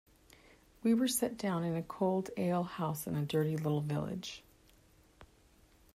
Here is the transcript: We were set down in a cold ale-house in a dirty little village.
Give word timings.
We 0.81 0.95
were 0.95 1.07
set 1.07 1.37
down 1.37 1.63
in 1.63 1.75
a 1.75 1.83
cold 1.83 2.31
ale-house 2.35 3.05
in 3.05 3.15
a 3.15 3.21
dirty 3.23 3.55
little 3.55 3.81
village. 3.81 4.41